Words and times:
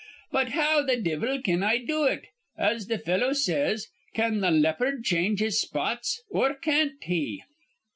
But 0.31 0.47
how 0.53 0.83
th' 0.83 1.03
divvle 1.03 1.43
can 1.43 1.61
I 1.61 1.77
do 1.77 2.05
it? 2.05 2.23
As 2.57 2.87
th' 2.87 2.99
fellow 3.05 3.33
says, 3.33 3.85
'Can 4.15 4.39
th' 4.41 4.51
leopard 4.51 5.03
change 5.03 5.41
his 5.41 5.61
spots,' 5.61 6.23
or 6.31 6.55
can't 6.55 7.03
he? 7.03 7.43